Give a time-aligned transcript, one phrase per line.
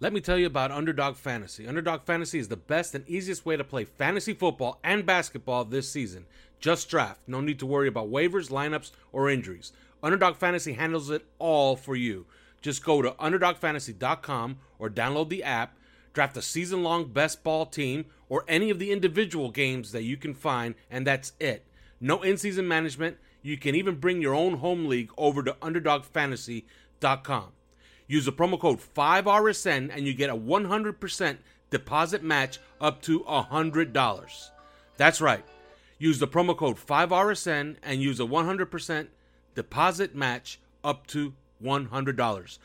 [0.00, 1.68] Let me tell you about Underdog Fantasy.
[1.68, 5.88] Underdog Fantasy is the best and easiest way to play fantasy football and basketball this
[5.88, 6.26] season.
[6.58, 7.20] Just draft.
[7.28, 9.72] No need to worry about waivers, lineups, or injuries.
[10.02, 12.26] Underdog Fantasy handles it all for you.
[12.60, 15.76] Just go to UnderdogFantasy.com or download the app,
[16.12, 20.16] draft a season long best ball team, or any of the individual games that you
[20.16, 21.66] can find, and that's it.
[22.00, 23.18] No in season management.
[23.42, 27.52] You can even bring your own home league over to UnderdogFantasy.com.
[28.06, 31.36] Use the promo code 5RSN and you get a 100%
[31.70, 34.50] deposit match up to $100.
[34.96, 35.44] That's right.
[35.98, 39.08] Use the promo code 5RSN and use a 100%
[39.54, 42.58] deposit match up to $100.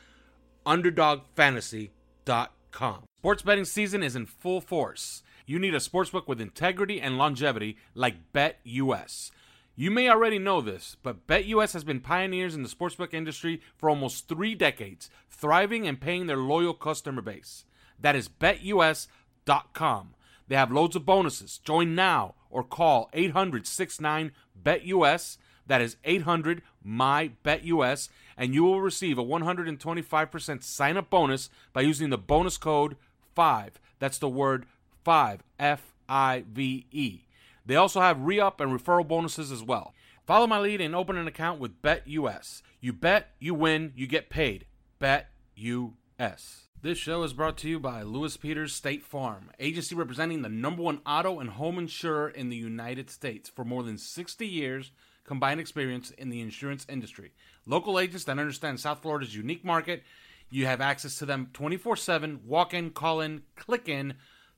[0.66, 3.04] UnderdogFantasy.com.
[3.18, 5.24] Sports betting season is in full force.
[5.46, 9.32] You need a sportsbook with integrity and longevity like BetUS.
[9.80, 13.90] You may already know this, but BetUS has been pioneers in the sportsbook industry for
[13.90, 17.64] almost three decades, thriving and paying their loyal customer base.
[17.98, 20.16] That is betus.com.
[20.50, 21.60] They have loads of bonuses.
[21.60, 25.38] Join now or call 800 69 BetUS.
[25.66, 31.80] That is 800 my BetUS, and you will receive a 125% sign up bonus by
[31.80, 32.98] using the bonus code
[33.34, 33.80] 5.
[34.00, 34.66] That's the word
[35.06, 37.22] 5, F I V E.
[37.70, 39.94] They also have re up and referral bonuses as well.
[40.26, 42.64] Follow my lead and open an account with BetUS.
[42.82, 44.66] You bet, you win, you get paid.
[45.00, 46.62] BetUS.
[46.82, 50.82] This show is brought to you by Lewis Peters State Farm, agency representing the number
[50.82, 54.92] one auto and home insurer in the United States for more than 60 years
[55.24, 57.34] combined experience in the insurance industry.
[57.68, 60.02] Local agents that understand South Florida's unique market.
[60.50, 64.16] You have access to them 24 7, walk in, call in, click in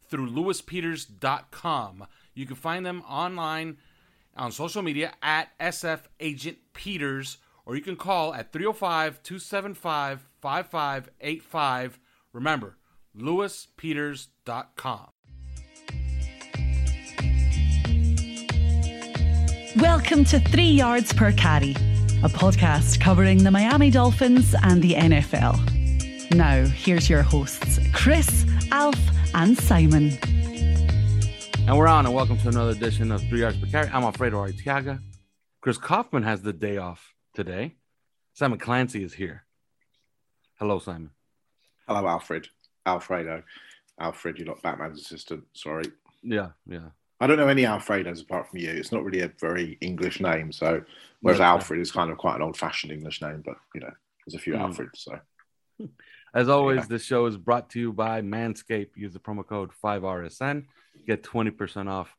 [0.07, 2.07] through lewispeters.com.
[2.33, 3.77] You can find them online
[4.37, 11.99] on social media at SF Agent Peters, or you can call at 305 275 5585.
[12.31, 12.77] Remember,
[13.17, 15.07] lewispeters.com.
[19.77, 26.33] Welcome to Three Yards Per Carry, a podcast covering the Miami Dolphins and the NFL.
[26.33, 28.99] Now, here's your hosts, Chris, Alf,
[29.33, 30.17] and Simon.
[31.67, 33.87] And we're on, and welcome to another edition of Three Yards Per Carry.
[33.89, 34.99] I'm Alfredo Aritiaga.
[35.61, 37.75] Chris Kouffman has the day off today.
[38.33, 39.43] Simon Clancy is here.
[40.59, 41.11] Hello, Simon.
[41.87, 42.47] Hello, Alfred.
[42.85, 43.43] Alfredo.
[43.99, 45.43] Alfred, you're not Batman's assistant.
[45.53, 45.85] Sorry.
[46.23, 46.89] Yeah, yeah.
[47.21, 48.69] I don't know any Alfredos apart from you.
[48.71, 50.51] It's not really a very English name.
[50.51, 50.83] So,
[51.21, 51.39] whereas.
[51.39, 53.91] Alfred is kind of quite an old fashioned English name, but, you know,
[54.25, 54.73] there's a few Mm.
[54.75, 54.97] Alfreds.
[54.97, 55.19] So,
[56.33, 56.85] As always, Yeah.
[56.89, 58.95] this show is brought to you by Manscaped.
[58.95, 60.65] Use the promo code 5RSN.
[61.05, 62.15] Get 20% off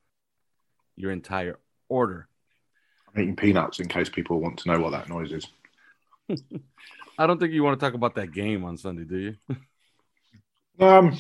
[0.97, 1.59] your entire
[1.89, 2.29] order.
[3.15, 5.47] I'm eating peanuts in case people want to know what that noise is.
[7.19, 9.37] I don't think you want to talk about that game on Sunday, do you?
[10.81, 11.19] Um,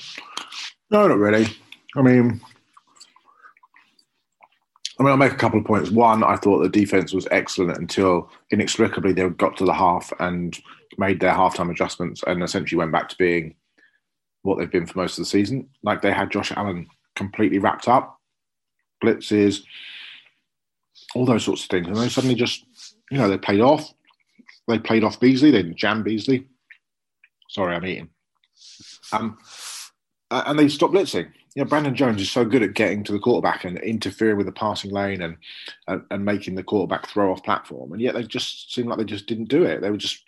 [0.91, 1.47] no, not really.
[1.95, 2.41] I mean,
[4.99, 5.91] I mean, I'll make a couple of points.
[5.91, 10.59] One, I thought the defense was excellent until inexplicably they got to the half and
[10.97, 13.55] made their halftime adjustments and essentially went back to being
[14.43, 15.69] what they've been for most of the season.
[15.83, 18.19] Like they had Josh Allen completely wrapped up,
[19.03, 19.63] blitzes,
[21.15, 22.65] all those sorts of things, and they suddenly just,
[23.11, 23.93] you know, they played off.
[24.69, 25.51] They played off Beasley.
[25.51, 26.47] They didn't jam Beasley.
[27.49, 28.09] Sorry, I'm eating.
[29.13, 29.39] Um,
[30.31, 31.31] and they stopped blitzing.
[31.55, 34.47] You know, Brandon Jones is so good at getting to the quarterback and interfering with
[34.47, 35.37] the passing lane and,
[35.87, 37.93] and, and making the quarterback throw off platform.
[37.93, 39.83] And yet they just seemed like they just didn't do it.
[39.83, 40.23] They were just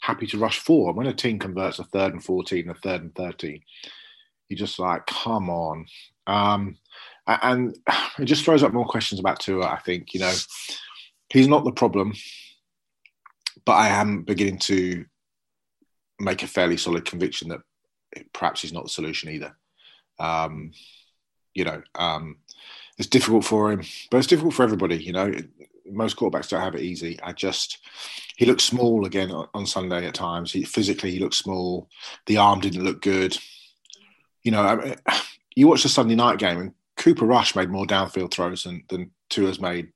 [0.00, 0.94] happy to rush forward.
[0.94, 3.60] When a team converts a third and 14, a third and 13,
[4.48, 5.86] you're just like, come on.
[6.28, 6.76] Um,
[7.26, 7.76] and
[8.18, 10.14] it just throws up more questions about Tua, I think.
[10.14, 10.34] You know,
[11.30, 12.14] he's not the problem,
[13.64, 15.04] but I am beginning to
[16.20, 17.60] make a fairly solid conviction that
[18.32, 19.56] perhaps he's not the solution either.
[20.18, 20.72] Um,
[21.54, 22.38] you know, um,
[22.98, 24.96] it's difficult for him, but it's difficult for everybody.
[24.96, 25.32] You know,
[25.86, 27.18] most quarterbacks don't have it easy.
[27.22, 27.78] I just,
[28.36, 30.52] he looked small again on Sunday at times.
[30.52, 31.88] He physically he looked small.
[32.26, 33.36] The arm didn't look good.
[34.42, 34.96] You know, I mean,
[35.58, 39.10] you watch the Sunday night game and Cooper Rush made more downfield throws than than
[39.30, 39.92] Tua's made.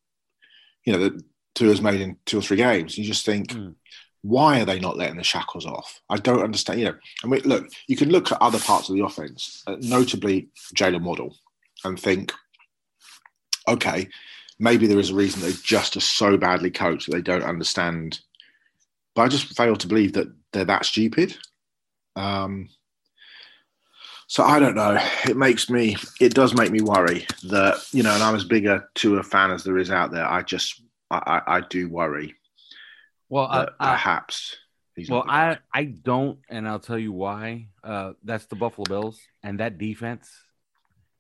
[0.85, 1.23] You know, that
[1.55, 2.99] Tua's made in two or three games.
[2.99, 3.49] You just think.
[3.49, 3.75] Mm
[4.23, 6.01] why are they not letting the shackles off?
[6.09, 6.79] I don't understand.
[6.79, 6.95] You know,
[7.25, 11.03] I mean, look, you can look at other parts of the offense, uh, notably Jaylen
[11.03, 11.37] Waddle,
[11.85, 12.33] and think,
[13.67, 14.09] okay,
[14.61, 18.21] maybe there is a reason they just are so badly coached that they don't understand.
[19.15, 21.37] But I just fail to believe that they're that stupid.
[22.15, 22.69] Um,
[24.33, 24.99] so I don't know.
[25.29, 28.65] It makes me, it does make me worry that you know, and I'm as big
[28.65, 30.25] a Tua fan as there is out there.
[30.25, 30.81] I just,
[31.11, 32.35] I, I, I do worry
[33.29, 34.57] well, perhaps.
[35.11, 37.69] well, I I don't, and I'll tell you why.
[37.85, 40.31] Uh, that's the Buffalo Bills, and that defense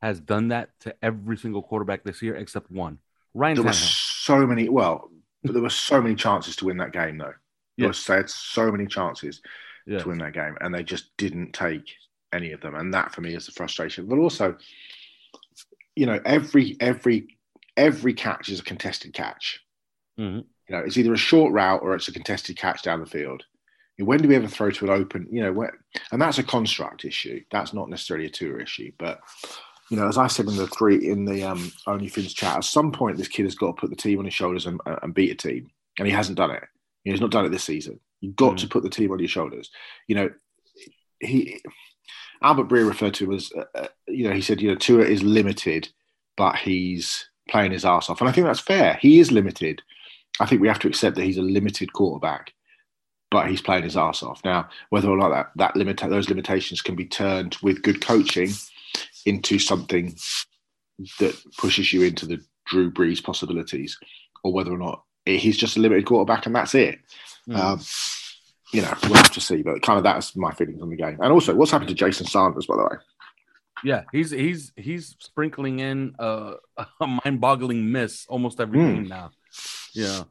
[0.00, 2.96] has done that to every single quarterback this year except one.
[3.34, 3.56] Ryan.
[3.56, 4.70] There were so many.
[4.70, 5.10] Well,
[5.42, 7.34] but there were so many chances to win that game, though.
[7.76, 8.06] There yes.
[8.06, 9.42] had so many chances
[9.86, 10.00] yes.
[10.00, 11.92] to win that game, and they just didn't take
[12.32, 12.74] any of them.
[12.74, 14.06] And that for me is the frustration.
[14.06, 14.56] But also,
[15.96, 17.38] you know, every every
[17.76, 19.60] every catch is a contested catch.
[20.18, 20.38] Mm-hmm.
[20.68, 23.44] You know, it's either a short route or it's a contested catch down the field.
[23.98, 25.28] When do we ever throw to an open?
[25.30, 25.70] You know, when,
[26.10, 27.44] and that's a construct issue.
[27.52, 28.90] That's not necessarily a Tua issue.
[28.98, 29.20] But
[29.90, 32.90] you know, as I said in the three in the um, OnlyFins chat, at some
[32.90, 35.30] point this kid has got to put the team on his shoulders and, and beat
[35.30, 36.64] a team, and he hasn't done it.
[37.04, 38.00] he's not done it this season.
[38.20, 38.60] You've got mm.
[38.60, 39.70] to put the team on your shoulders.
[40.08, 40.30] You know,
[41.20, 41.60] he
[42.42, 45.04] Albert Breer referred to him as, uh, uh, you know, he said, you know, Tua
[45.04, 45.88] is limited,
[46.36, 48.98] but he's playing his ass off, and I think that's fair.
[49.00, 49.82] He is limited,
[50.40, 52.52] I think we have to accept that he's a limited quarterback,
[53.30, 54.44] but he's playing his ass off.
[54.44, 58.50] Now, whether or not that, that limit, those limitations can be turned with good coaching
[59.26, 60.14] into something
[61.18, 63.98] that pushes you into the Drew Brees possibilities,
[64.44, 66.98] or whether or not he's just a limited quarterback and that's it.
[67.48, 67.56] Mm.
[67.56, 67.80] Um,
[68.72, 69.62] you know, we'll have to see.
[69.62, 71.18] But kind of that's my feelings on the game.
[71.20, 72.96] And also, what's happened to Jason Sanders, by the way?
[73.84, 78.94] Yeah, he's he's he's sprinkling in a, a mind-boggling miss almost every mm.
[78.94, 79.30] game now.
[79.92, 80.24] Yeah.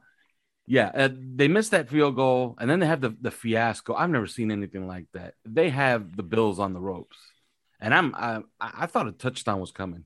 [0.68, 3.94] Yeah, uh, they missed that field goal, and then they have the, the fiasco.
[3.94, 5.34] I've never seen anything like that.
[5.44, 7.18] They have the Bills on the ropes,
[7.82, 10.06] and I'm I, I thought a touchdown was coming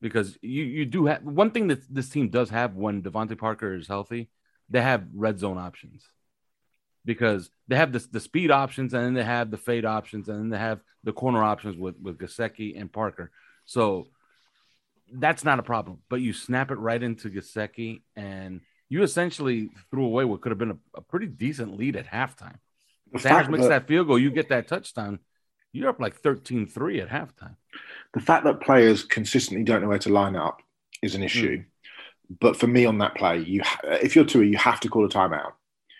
[0.00, 3.74] because you you do have one thing that this team does have when DeVante Parker
[3.74, 4.28] is healthy,
[4.68, 6.08] they have red zone options
[7.04, 10.38] because they have the the speed options and then they have the fade options and
[10.38, 13.30] then they have the corner options with with Gesicki and Parker.
[13.66, 14.08] So
[15.12, 15.98] that's not a problem.
[16.08, 20.58] But you snap it right into Gesicki and you essentially threw away what could have
[20.58, 22.58] been a, a pretty decent lead at halftime.
[23.12, 25.18] If Sanders makes that, that field goal, you get that touchdown.
[25.72, 27.56] You're up like 13 3 at halftime.
[28.14, 30.60] The fact that players consistently don't know where to line up
[31.02, 31.58] is an issue.
[31.58, 31.64] Mm.
[32.40, 35.08] But for me on that play, you if you're Tua, you have to call a
[35.08, 35.52] timeout.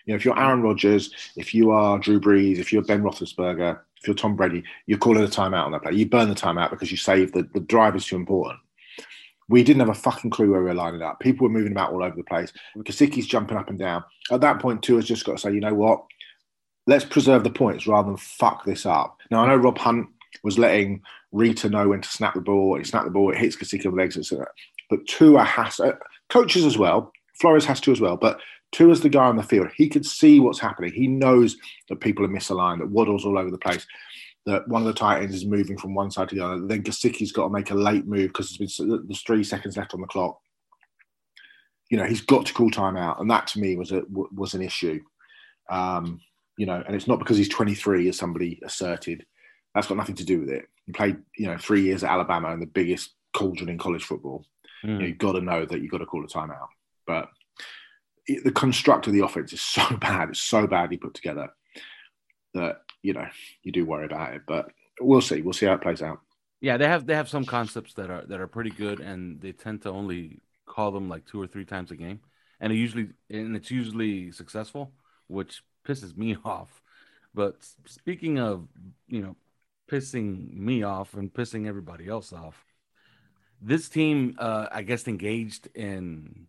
[0.05, 3.79] You know, if you're Aaron Rodgers, if you are Drew Brees, if you're Ben Roethlisberger,
[3.99, 5.93] if you're Tom Brady, you're calling a timeout on that play.
[5.93, 8.59] You burn the timeout because you save the, the drive is too important
[9.49, 11.19] we didn't have a fucking clue where we were lining up.
[11.19, 12.51] People were moving about all over the place.
[12.77, 14.03] Gesicki's jumping up and down.
[14.31, 16.03] At that point, has just got to say, you know what?
[16.87, 19.17] Let's preserve the points rather than fuck this up.
[19.31, 20.07] Now, I know Rob Hunt
[20.43, 22.77] was letting Rita know when to snap the ball.
[22.77, 24.47] He snapped the ball, it hits Gesicki on the legs, etc.
[24.89, 25.93] But Tua has, uh,
[26.29, 28.39] coaches as well, Flores has to as well, but
[28.73, 29.69] Tua's the guy on the field.
[29.75, 30.91] He can see what's happening.
[30.93, 31.57] He knows
[31.89, 33.85] that people are misaligned, that Waddle's all over the place
[34.45, 36.67] that one of the tight ends is moving from one side to the other.
[36.67, 39.93] Then Gesicki's got to make a late move because there's been there's three seconds left
[39.93, 40.39] on the clock.
[41.89, 44.53] You know, he's got to call time out, and that to me was a was
[44.53, 45.01] an issue.
[45.69, 46.19] Um,
[46.57, 49.25] you know, and it's not because he's 23, as somebody asserted.
[49.73, 50.65] That's got nothing to do with it.
[50.85, 54.45] He played, you know, three years at Alabama in the biggest cauldron in college football.
[54.85, 54.89] Mm.
[54.89, 56.67] You know, you've got to know that you've got to call a timeout.
[57.07, 57.29] But
[58.27, 60.29] it, the construct of the offense is so bad.
[60.29, 61.49] It's so badly put together
[62.53, 63.27] that you know
[63.63, 64.43] you do worry about it.
[64.47, 65.41] But we'll see.
[65.41, 66.19] We'll see how it plays out.
[66.61, 69.51] Yeah, they have they have some concepts that are that are pretty good, and they
[69.51, 72.21] tend to only call them like two or three times a game,
[72.59, 74.93] and it usually and it's usually successful,
[75.27, 76.81] which pisses me off.
[77.33, 78.67] But speaking of
[79.07, 79.35] you know
[79.89, 82.65] pissing me off and pissing everybody else off.
[83.61, 86.47] This team, uh, I guess, engaged in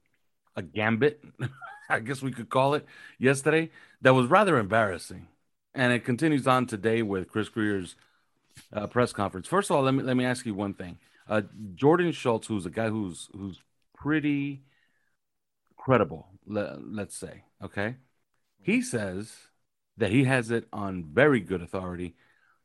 [0.57, 1.23] a gambit,
[1.89, 2.87] I guess we could call it,
[3.19, 3.71] yesterday
[4.03, 5.29] that was rather embarrassing.
[5.75, 7.97] And it continues on today with Chris Grier's
[8.73, 9.49] uh, press conference.
[9.49, 10.99] First of all, let me let me ask you one thing.
[11.29, 11.43] Uh,
[11.75, 13.61] Jordan Schultz, who's a guy who's who's
[13.97, 14.63] pretty
[15.77, 17.97] credible, let, let's say, okay,
[18.61, 19.35] he says
[19.97, 22.15] that he has it on very good authority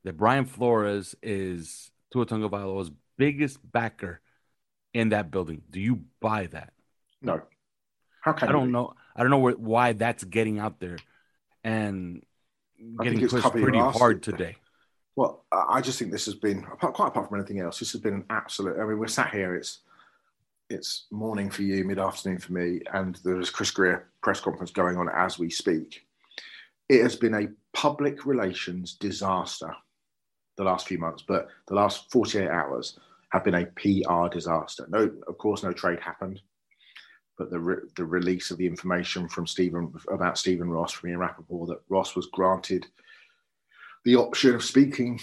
[0.04, 4.22] that Brian Flores is Tua Tagovailoa's biggest backer
[4.94, 5.62] in that building.
[5.70, 6.74] Do you buy that?
[7.22, 7.42] No.
[8.22, 8.94] How can I don't know.
[9.16, 10.98] I don't know where, why that's getting out there
[11.64, 12.24] and
[13.02, 14.56] getting pushed pretty hard today.
[15.16, 17.80] Well, I just think this has been quite apart from anything else.
[17.80, 18.80] This has been an absolute.
[18.80, 19.56] I mean, we're sat here.
[19.56, 19.82] It's
[20.70, 24.98] it's morning for you, mid afternoon for me, and there's Chris Grier press conference going
[24.98, 26.06] on as we speak.
[26.88, 29.72] It has been a public relations disaster
[30.58, 33.00] the last few months, but the last 48 hours
[33.32, 34.86] have been a PR disaster.
[34.90, 36.42] No, of course, no trade happened,
[37.40, 41.20] but the re- the release of the information from Stephen about Stephen Ross from Ian
[41.20, 42.86] Rapoport that Ross was granted
[44.04, 45.20] the option of speaking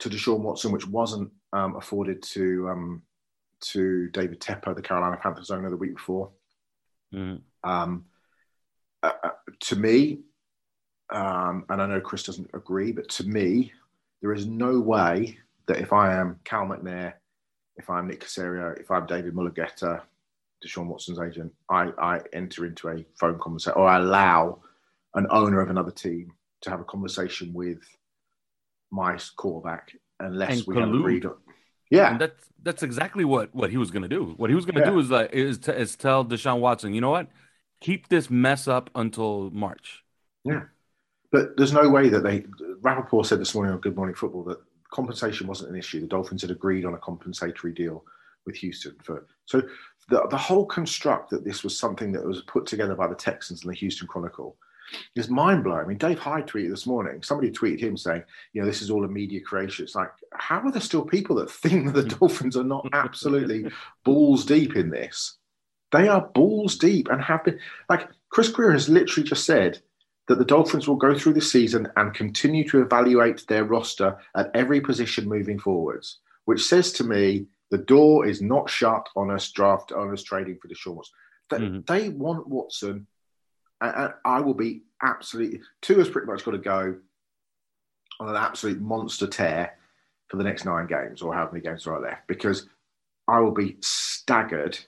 [0.00, 3.02] to Deshaun Watson, which wasn't um, afforded to um,
[3.60, 6.30] to David Tepper, the Carolina Panthers owner, the week before.
[7.14, 7.40] Mm.
[7.62, 8.04] Um,
[9.02, 9.30] uh, uh,
[9.60, 10.20] to me,
[11.10, 13.72] um, and I know Chris doesn't agree, but to me,
[14.20, 17.14] there is no way that if I am Cal McNair,
[17.76, 20.02] if I'm Nick Caserio, if I'm David Mulugheta,
[20.64, 24.60] Deshaun Watson's agent, I, I enter into a phone conversation or I allow
[25.14, 27.78] an owner of another team to have a conversation with
[28.90, 30.80] my quarterback unless and we collude.
[30.80, 31.34] have agreed on.
[31.90, 34.34] Yeah, and that's that's exactly what what he was going to do.
[34.36, 34.90] What he was going to yeah.
[34.90, 37.28] do is like is, t- is tell Deshaun Watson, you know what,
[37.80, 40.02] keep this mess up until March.
[40.44, 40.62] Yeah,
[41.30, 42.44] but there's no way that they.
[42.80, 44.58] Rapoport said this morning on Good Morning Football that
[44.90, 46.00] compensation wasn't an issue.
[46.00, 48.04] The Dolphins had agreed on a compensatory deal
[48.46, 49.62] with Houston for so
[50.08, 53.62] the the whole construct that this was something that was put together by the Texans
[53.62, 54.56] and the Houston Chronicle
[55.16, 55.84] is mind blowing.
[55.84, 57.22] I mean, Dave Hyde tweeted this morning.
[57.22, 58.22] Somebody tweeted him saying,
[58.52, 61.36] "You know, this is all a media creation." It's like, how are there still people
[61.36, 62.18] that think that the hmm.
[62.18, 63.70] Dolphins are not absolutely
[64.04, 65.38] balls deep in this?
[65.92, 67.58] They are balls deep and have been.
[67.88, 69.80] Like Chris Grier has literally just said
[70.28, 74.50] that the Dolphins will go through the season and continue to evaluate their roster at
[74.54, 79.50] every position moving forwards, which says to me the door is not shut on us
[79.50, 81.10] draft on us trading for the shorts.
[81.50, 81.80] They, mm-hmm.
[81.86, 83.06] they want Watson,
[83.80, 85.60] and, I will be absolutely.
[85.82, 86.96] Tua has pretty much got to go
[88.20, 89.76] on an absolute monster tear
[90.28, 92.68] for the next nine games or however many games are left because
[93.28, 94.78] I will be staggered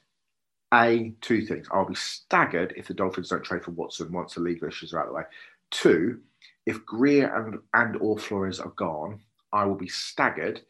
[0.74, 1.68] a, two things.
[1.70, 5.00] I'll be staggered if the Dolphins don't trade for Watson once the legal issues are
[5.00, 5.22] out of the way.
[5.70, 6.20] Two,
[6.66, 9.20] if Grier and, and or Flores are gone,
[9.52, 10.62] I will be staggered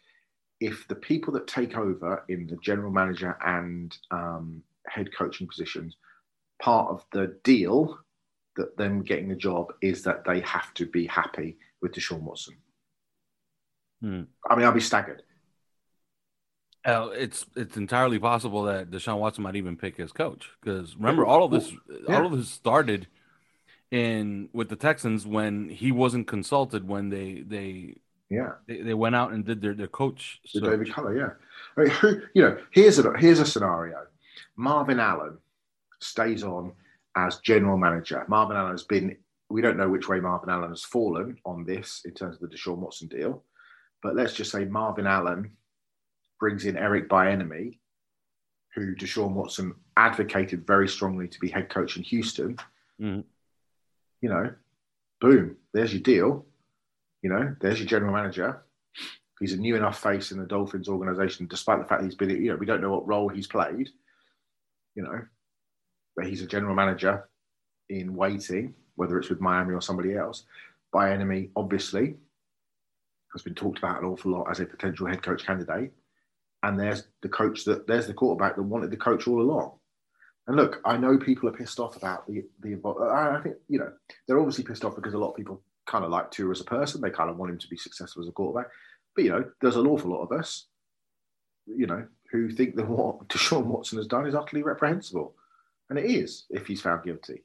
[0.61, 5.97] if the people that take over in the general manager and um, head coaching positions,
[6.61, 7.99] part of the deal
[8.57, 12.57] that them getting the job is that they have to be happy with Deshaun Watson.
[14.01, 14.23] Hmm.
[14.49, 15.23] I mean, I'll be staggered.
[16.85, 21.27] Uh, it's it's entirely possible that Deshaun Watson might even pick his coach because remember
[21.27, 21.73] all of this
[22.09, 22.17] yeah.
[22.17, 23.09] all of this started
[23.91, 27.97] in with the Texans when he wasn't consulted when they they
[28.31, 31.31] yeah they, they went out and did their their coach the David Culley yeah
[31.77, 34.07] I mean who you know here's a here's a scenario
[34.57, 35.39] Marvin Allen
[36.01, 36.73] stays on
[37.17, 39.17] as general manager Marvin Allen has been
[39.49, 42.57] we don't know which way Marvin Allen has fallen on this in terms of the
[42.57, 43.45] Deshaun Watson deal
[44.03, 45.51] but let's just say Marvin Allen
[46.39, 47.79] brings in Eric Bieniemy,
[48.75, 52.57] who Deshaun Watson advocated very strongly to be head coach in Houston.
[53.01, 53.25] Mm.
[54.21, 54.53] You know,
[55.21, 56.47] boom, there's your deal.
[57.27, 58.63] You know, there's your general manager.
[59.41, 62.53] He's a new enough face in the Dolphins organization, despite the fact he's been, you
[62.53, 63.89] know, we don't know what role he's played,
[64.95, 65.21] you know,
[66.15, 67.29] but he's a general manager
[67.89, 70.45] in waiting, whether it's with Miami or somebody else.
[70.95, 72.15] Bieniemy, obviously,
[73.33, 75.91] has been talked about an awful lot as a potential head coach candidate
[76.63, 79.73] and there's the coach that there's the quarterback that wanted the coach all along.
[80.47, 82.81] And look, I know people are pissed off about the the.
[83.13, 83.91] I think you know
[84.29, 86.65] they're obviously pissed off because a lot of people kind of like Tua as a
[86.65, 87.01] person.
[87.01, 88.71] They kind of want him to be successful as a quarterback.
[89.15, 90.67] But you know, there's an awful lot of us,
[91.67, 95.35] you know, who think that what Deshaun Watson has done is utterly reprehensible,
[95.89, 97.45] and it is if he's found guilty.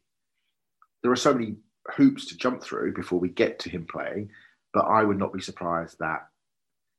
[1.01, 1.55] There are so many
[1.95, 4.29] hoops to jump through before we get to him playing,
[4.73, 6.27] but I would not be surprised that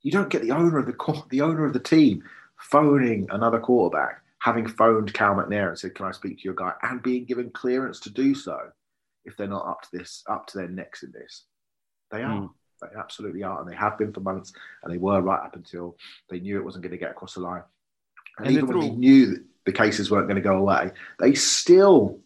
[0.03, 2.25] you don't get the owner of the the owner of the team
[2.57, 6.73] phoning another quarterback, having phoned Cal McNair and said, "Can I speak to your guy?"
[6.83, 8.73] and being given clearance to do so
[9.25, 11.45] if they're not up to this, up to their necks in this.
[12.11, 12.43] They are.
[12.43, 12.51] Mm.
[12.81, 14.53] They absolutely are, and they have been for months,
[14.83, 15.97] and they were right up until
[16.29, 17.63] they knew it wasn't going to get across the line.
[18.39, 21.35] And, and even when they knew that the cases weren't going to go away, they
[21.35, 22.19] still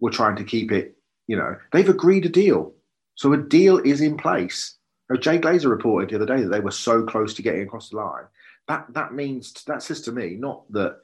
[0.00, 0.96] were trying to keep it.
[1.26, 2.74] You know, they've agreed a deal,
[3.16, 4.76] so a deal is in place.
[5.10, 7.90] Now, Jay Glazer reported the other day that they were so close to getting across
[7.90, 8.24] the line.
[8.68, 11.00] That that means that says to me not that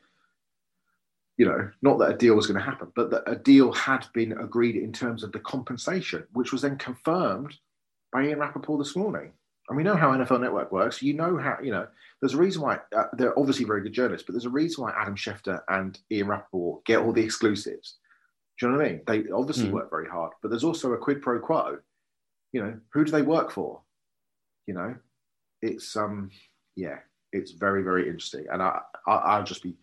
[1.40, 4.06] you know, not that a deal was going to happen, but that a deal had
[4.12, 7.54] been agreed in terms of the compensation, which was then confirmed
[8.12, 9.32] by Ian Rapoport this morning.
[9.66, 11.00] And we know how NFL Network works.
[11.00, 11.86] You know how, you know,
[12.20, 14.92] there's a reason why uh, they're obviously very good journalists, but there's a reason why
[14.94, 17.96] Adam Schefter and Ian Rapoport get all the exclusives.
[18.58, 19.00] Do you know what I mean?
[19.06, 19.72] They obviously mm.
[19.72, 21.78] work very hard, but there's also a quid pro quo.
[22.52, 23.80] You know, who do they work for?
[24.66, 24.94] You know,
[25.62, 26.32] it's, um,
[26.76, 26.98] yeah,
[27.32, 28.44] it's very, very interesting.
[28.52, 29.78] And I, I I'll just be,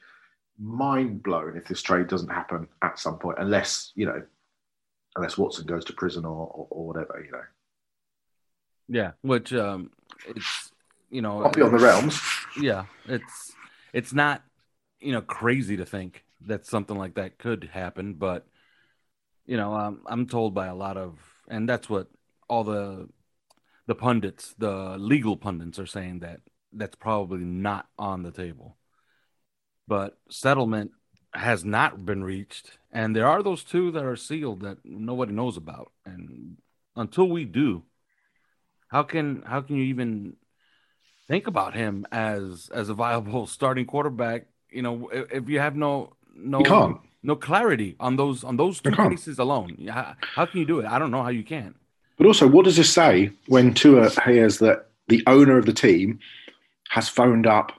[0.60, 4.22] mind blown if this trade doesn't happen at some point, unless you know,
[5.16, 7.44] unless Watson goes to prison or or, or whatever, you know.
[8.90, 9.92] Yeah, which um,
[10.28, 10.72] it's
[11.10, 12.20] you know, I'll be on the realms.
[12.60, 13.54] Yeah, it's
[13.94, 14.44] it's not
[15.00, 18.48] you know crazy to think that something like that could happen, but
[19.46, 22.08] you know, um, I'm told by a lot of, and that's what
[22.50, 23.10] all the
[23.86, 26.42] the pundits, the legal pundits, are saying that
[26.74, 28.77] that's probably not on the table
[29.88, 30.92] but settlement
[31.34, 32.72] has not been reached.
[32.92, 35.92] And there are those two that are sealed that nobody knows about.
[36.06, 36.58] And
[36.96, 37.84] until we do,
[38.88, 40.36] how can how can you even
[41.28, 44.48] think about him as as a viable starting quarterback?
[44.72, 48.92] You know, if, if you have no no no clarity on those on those two
[48.92, 50.86] cases alone, how, how can you do it?
[50.86, 51.76] I don't know how you can.
[52.18, 56.20] But also, what does this say when Tua hears that the owner of the team
[56.90, 57.74] has phoned up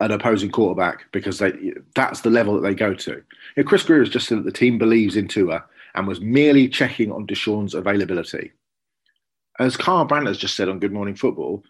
[0.00, 3.12] an opposing quarterback because they, that's the level that they go to.
[3.12, 3.22] You
[3.56, 6.68] know, Chris Grier has just said that the team believes in Tua and was merely
[6.68, 8.52] checking on Deshaun's availability.
[9.58, 11.64] As Kyle Brandt has just said on Good Morning Football,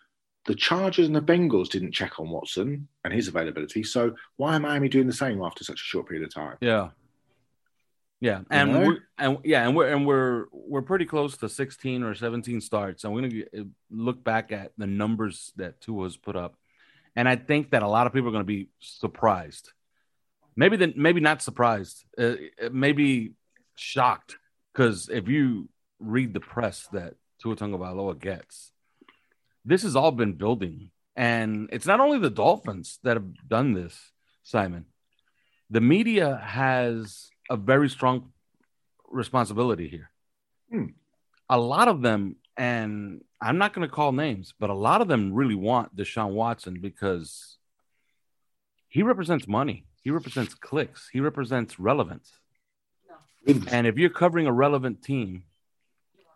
[0.47, 3.85] the Chargers and the Bengals didn't check on Watson and his availability.
[3.85, 6.57] So why am Miami doing the same after such a short period of time?
[6.61, 6.91] Yeah.
[8.19, 12.63] Yeah, and and yeah, and we're and we're we're pretty close to 16 or 17
[12.63, 13.05] starts.
[13.05, 16.57] And we're gonna look back at the numbers that Tua's put up
[17.17, 19.73] and I think that a lot of people are going to be surprised.
[20.55, 22.35] Maybe then, maybe not surprised, uh,
[22.71, 23.33] maybe
[23.75, 24.37] shocked,
[24.73, 28.73] because if you read the press that Tua Tagovailoa gets,
[29.65, 34.13] this has all been building, and it's not only the Dolphins that have done this,
[34.45, 34.87] Simon.
[35.71, 38.33] The media has a very strong
[39.11, 40.11] responsibility here.
[40.71, 40.87] Hmm.
[41.49, 45.09] A lot of them, and I'm not going to call names, but a lot of
[45.09, 47.59] them really want Deshaun Watson because
[48.89, 49.85] he represents money.
[50.03, 51.09] He represents clicks.
[51.13, 52.31] He represents relevance.
[53.71, 55.45] And if you're covering a relevant team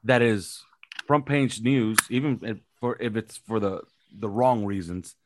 [0.05, 0.63] that is
[1.07, 5.17] front page news, even if for if it's for the the wrong reasons,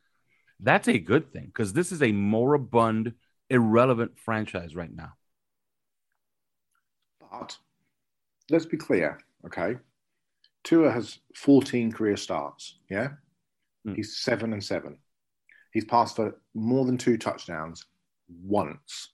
[0.61, 3.15] that's a good thing because this is a moribund,
[3.51, 5.13] irrelevant franchise right now.
[7.21, 7.59] But
[8.51, 9.77] let's be clear, okay?
[10.65, 12.79] Tua has 14 career starts.
[12.91, 13.11] Yeah.
[13.87, 13.97] Mm.
[13.97, 14.99] He's seven and seven.
[15.73, 17.85] He's passed for more than two touchdowns
[18.29, 19.11] once.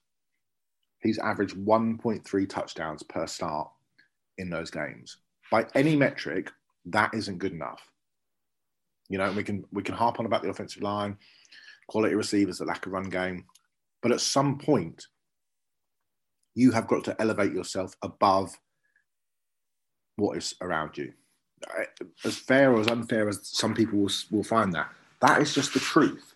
[0.99, 3.69] He's averaged 1.3 touchdowns per start
[4.37, 5.17] in those games.
[5.51, 6.51] By any metric,
[6.85, 7.81] that isn't good enough.
[9.09, 11.17] You know, we can we can harp on about the offensive line,
[11.89, 13.43] quality receivers, the lack of run game,
[14.01, 15.05] but at some point,
[16.55, 18.57] you have got to elevate yourself above
[20.15, 21.11] what is around you
[22.23, 24.89] as fair or as unfair as some people will, will find that,
[25.21, 26.35] that is just the truth.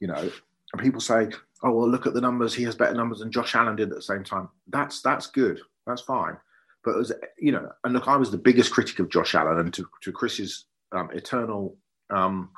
[0.00, 0.30] You know,
[0.72, 1.28] and people say,
[1.62, 2.54] "Oh, well, look at the numbers.
[2.54, 5.60] He has better numbers than Josh Allen did at the same time." That's that's good.
[5.86, 6.36] That's fine.
[6.84, 9.74] But as you know, and look, I was the biggest critic of Josh Allen, and
[9.74, 11.76] to, to Chris's um, eternal,
[12.10, 12.50] um,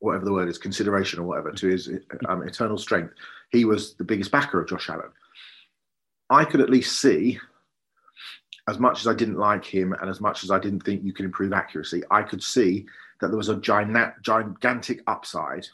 [0.00, 1.88] whatever the word is, consideration or whatever, to his
[2.28, 3.14] um, eternal strength,
[3.50, 5.10] he was the biggest backer of Josh Allen.
[6.28, 7.38] I could at least see
[8.68, 11.12] as much as I didn't like him and as much as I didn't think you
[11.12, 12.86] could improve accuracy, I could see
[13.20, 15.66] that there was a gigantic upside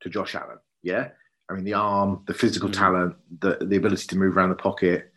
[0.00, 0.58] to Josh Allen.
[0.82, 1.08] Yeah.
[1.48, 2.80] I mean, the arm, the physical mm-hmm.
[2.80, 5.12] talent, the, the ability to move around the pocket.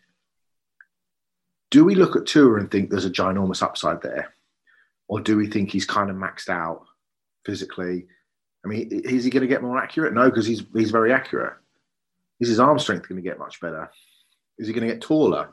[1.70, 4.34] Do we look at Tua and think there's a ginormous upside there?
[5.08, 6.84] Or do we think he's kind of maxed out
[7.44, 8.06] physically?
[8.64, 10.14] I mean, is he going to get more accurate?
[10.14, 11.54] No, because he's, he's very accurate.
[12.40, 13.90] Is his arm strength going to get much better?
[14.58, 15.50] Is he going to get taller?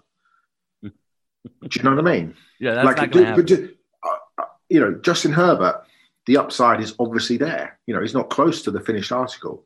[1.45, 2.35] Do you know what I mean?
[2.59, 3.45] Yeah, that's like, not do, happen.
[3.45, 3.69] Do,
[4.03, 5.83] uh, uh, you know, Justin Herbert,
[6.25, 7.79] the upside is obviously there.
[7.87, 9.65] You know, he's not close to the finished article.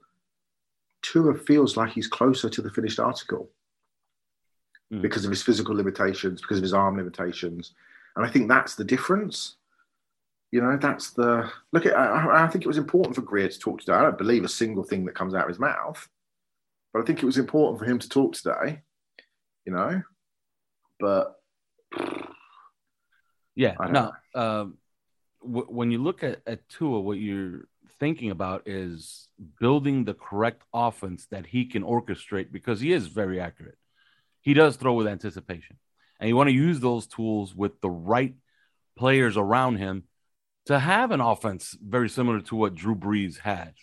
[1.02, 3.50] Tua feels like he's closer to the finished article
[4.92, 5.02] mm.
[5.02, 7.74] because of his physical limitations, because of his arm limitations.
[8.16, 9.56] And I think that's the difference.
[10.52, 11.98] You know, that's the look at.
[11.98, 13.94] I, I think it was important for Grier to talk today.
[13.94, 16.08] I don't believe a single thing that comes out of his mouth,
[16.94, 18.82] but I think it was important for him to talk today.
[19.66, 20.04] You know,
[21.00, 21.42] but
[23.56, 24.12] yeah, no.
[24.34, 24.78] Um,
[25.42, 27.68] w- when you look at, at Tua, what you're
[28.00, 29.28] thinking about is
[29.60, 33.78] building the correct offense that he can orchestrate because he is very accurate.
[34.42, 35.78] He does throw with anticipation,
[36.20, 38.36] and you want to use those tools with the right
[38.98, 40.04] players around him
[40.66, 43.74] to have an offense very similar to what Drew Brees had.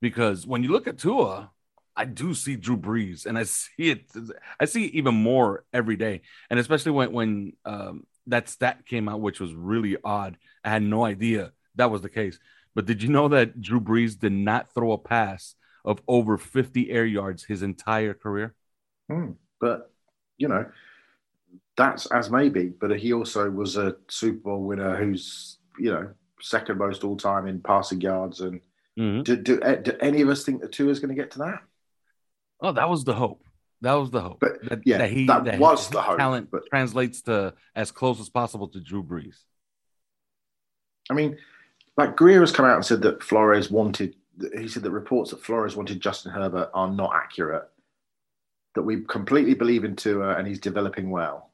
[0.00, 1.50] Because when you look at Tua,
[1.96, 4.10] I do see Drew Brees, and I see it.
[4.58, 9.08] I see it even more every day, and especially when when um, that stat came
[9.08, 10.36] out, which was really odd.
[10.64, 12.38] I had no idea that was the case.
[12.74, 16.90] But did you know that Drew Brees did not throw a pass of over 50
[16.90, 18.54] air yards his entire career?
[19.08, 19.32] Hmm.
[19.60, 19.90] But
[20.38, 20.66] you know,
[21.76, 22.66] that's as maybe.
[22.66, 26.10] But he also was a Super Bowl winner, who's you know
[26.40, 28.40] second most all time in passing yards.
[28.40, 28.60] And
[28.98, 29.22] mm-hmm.
[29.22, 31.60] do, do, do any of us think the Tua is going to get to that?
[32.60, 33.43] Oh, that was the hope.
[33.84, 34.40] That was the hope.
[34.40, 36.16] But that, yeah, that he that, that was the hope.
[36.16, 39.36] Talent but, translates to as close as possible to Drew Brees.
[41.10, 41.36] I mean,
[41.98, 44.16] like Grier has come out and said that Flores wanted.
[44.58, 47.68] He said that reports that Flores wanted Justin Herbert are not accurate.
[48.74, 51.50] That we completely believe in Tua and he's developing well.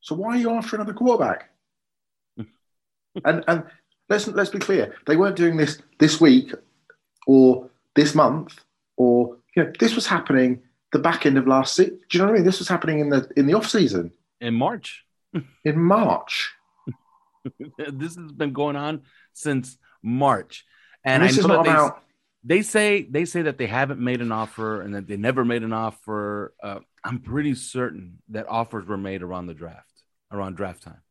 [0.00, 1.48] So why are you after another quarterback?
[2.36, 3.64] and and
[4.10, 6.52] let's let's be clear, they weren't doing this this week
[7.26, 8.60] or this month
[8.98, 10.60] or you know this was happening
[10.92, 12.00] the back end of last season.
[12.08, 12.46] Do you know what I mean?
[12.46, 15.04] This was happening in the in the off season in March.
[15.64, 16.54] in March.
[17.78, 20.64] this has been going on since March,
[21.04, 22.02] and, and I know that they, about...
[22.44, 25.62] they say they say that they haven't made an offer and that they never made
[25.62, 26.54] an offer.
[26.62, 29.92] Uh, I'm pretty certain that offers were made around the draft,
[30.32, 31.02] around draft time,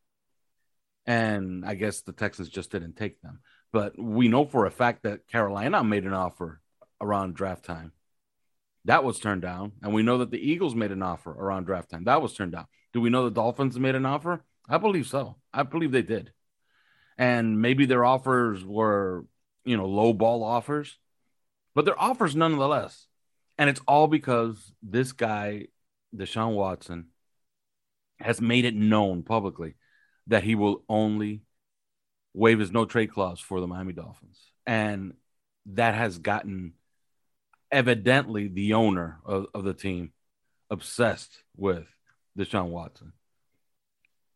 [1.06, 3.40] and I guess the Texans just didn't take them.
[3.72, 6.60] But we know for a fact that Carolina made an offer
[7.00, 7.92] around draft time.
[8.88, 9.72] That was turned down.
[9.82, 12.04] And we know that the Eagles made an offer around draft time.
[12.04, 12.64] That was turned down.
[12.94, 14.42] Do we know the Dolphins made an offer?
[14.66, 15.36] I believe so.
[15.52, 16.32] I believe they did.
[17.18, 19.26] And maybe their offers were,
[19.66, 20.98] you know, low ball offers,
[21.74, 23.06] but their offers nonetheless.
[23.58, 25.66] And it's all because this guy,
[26.16, 27.08] Deshaun Watson,
[28.20, 29.74] has made it known publicly
[30.28, 31.42] that he will only
[32.32, 34.40] waive his no trade clause for the Miami Dolphins.
[34.66, 35.12] And
[35.66, 36.72] that has gotten
[37.70, 40.12] evidently the owner of, of the team
[40.70, 41.86] obsessed with
[42.38, 43.12] Deshaun Watson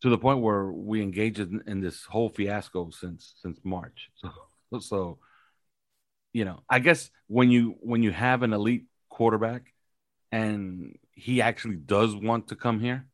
[0.02, 4.10] to the point where we engaged in, in, this whole fiasco since since March.
[4.72, 5.18] So, so
[6.32, 9.74] you know, I guess when you when you have an elite quarterback
[10.30, 13.06] and he actually does want to come here,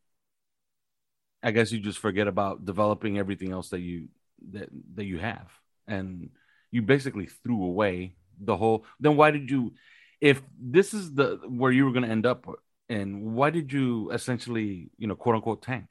[1.42, 4.08] I guess you just forget about developing everything else that you
[4.52, 5.48] that that you have,
[5.88, 6.30] and
[6.70, 8.84] you basically threw away the whole.
[9.00, 9.72] Then why did you?
[10.20, 12.46] If this is the where you were going to end up,
[12.88, 15.86] and why did you essentially, you know, quote unquote tank?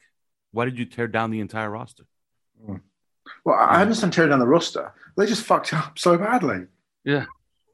[0.51, 2.05] Why did you tear down the entire roster?
[2.65, 2.77] Hmm.
[3.43, 4.93] Well, I understand tearing down the roster.
[5.15, 6.65] They just fucked up so badly.
[7.03, 7.25] Yeah,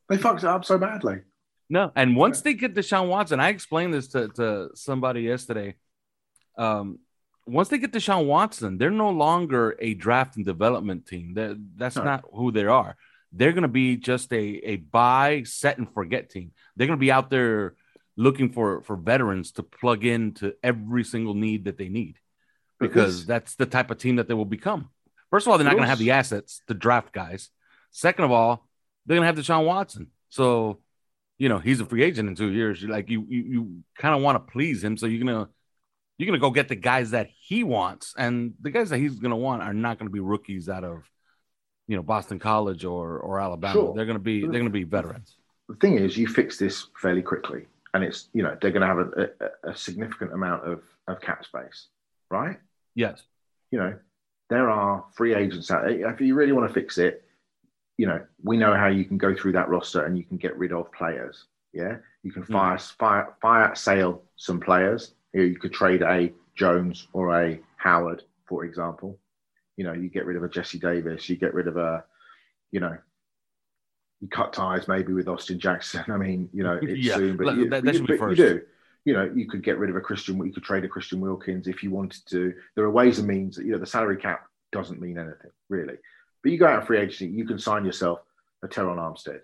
[0.09, 1.21] they fucked it up so badly.
[1.69, 5.75] No, and once they get Deshaun Watson, I explained this to, to somebody yesterday.
[6.57, 6.99] Um,
[7.47, 11.33] once they get Deshaun Watson, they're no longer a draft and development team.
[11.33, 12.03] That that's no.
[12.03, 12.95] not who they are.
[13.33, 16.51] They're going to be just a a buy, set and forget team.
[16.75, 17.75] They're going to be out there
[18.15, 22.19] looking for for veterans to plug into every single need that they need,
[22.79, 24.89] because this, that's the type of team that they will become.
[25.31, 27.49] First of all, they're not going to have the assets to draft guys.
[27.89, 28.67] Second of all,
[29.05, 30.11] they're going to have Deshaun Watson.
[30.29, 30.79] So,
[31.39, 32.81] you know, he's a free agent in two years.
[32.81, 35.49] You're like you you, you kind of want to please him, so you're gonna
[36.19, 39.35] you're gonna go get the guys that he wants, and the guys that he's gonna
[39.35, 41.03] want are not gonna be rookies out of,
[41.87, 43.73] you know, Boston College or or Alabama.
[43.73, 43.93] Sure.
[43.95, 45.35] They're gonna be they're gonna be veterans.
[45.69, 48.99] The thing is, you fix this fairly quickly, and it's you know they're gonna have
[48.99, 49.29] a,
[49.65, 51.87] a, a significant amount of of cap space,
[52.29, 52.57] right?
[52.95, 53.23] Yes.
[53.71, 53.97] You know,
[54.49, 56.09] there are free agents out there.
[56.09, 57.23] If you really want to fix it,
[57.97, 60.55] you know, we know how you can go through that roster and you can get
[60.57, 61.45] rid of players.
[61.73, 62.97] Yeah, you can fire, mm.
[62.97, 69.17] fire, fire, sale some players you could trade a Jones or a Howard, for example.
[69.77, 72.03] You know, you get rid of a Jesse Davis, you get rid of a,
[72.71, 72.97] you know,
[74.21, 76.03] you cut ties maybe with Austin Jackson.
[76.09, 78.61] I mean, you know, it's yeah, soon, but, you, that, that you, but you do.
[79.05, 80.37] You know, you could get rid of a Christian.
[80.45, 82.53] You could trade a Christian Wilkins if you wanted to.
[82.75, 83.57] There are ways and means.
[83.57, 85.95] That, you know, the salary cap doesn't mean anything really.
[86.41, 88.19] But you go out free agency, you can sign yourself
[88.63, 89.41] a Terron Armstead.